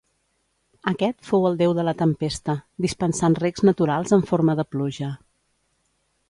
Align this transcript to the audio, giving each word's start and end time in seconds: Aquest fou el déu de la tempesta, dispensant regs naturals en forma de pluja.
Aquest 0.91 1.19
fou 1.27 1.43
el 1.49 1.59
déu 1.59 1.75
de 1.79 1.83
la 1.85 1.93
tempesta, 1.99 2.55
dispensant 2.87 3.37
regs 3.45 3.65
naturals 3.71 4.17
en 4.19 4.25
forma 4.33 4.57
de 4.63 4.67
pluja. 4.75 5.13